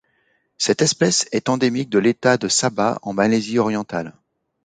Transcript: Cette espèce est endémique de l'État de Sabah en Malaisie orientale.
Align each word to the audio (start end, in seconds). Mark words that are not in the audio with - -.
Cette 0.57 0.81
espèce 0.81 1.27
est 1.31 1.47
endémique 1.47 1.91
de 1.91 1.99
l'État 1.99 2.37
de 2.39 2.47
Sabah 2.47 2.97
en 3.03 3.13
Malaisie 3.13 3.59
orientale. 3.59 4.15